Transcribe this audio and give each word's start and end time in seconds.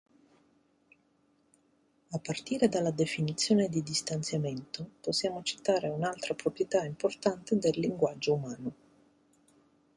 A 2.11 2.17
partire 2.17 2.67
dalla 2.67 2.89
definizione 2.89 3.69
di 3.69 3.83
distanziamento 3.83 4.93
possiamo 4.99 5.43
citare 5.43 5.89
un’altra 5.89 6.33
proprietà 6.33 6.83
importante 6.85 7.55
del 7.59 7.77
linguaggio 7.77 8.33
umano. 8.33 8.73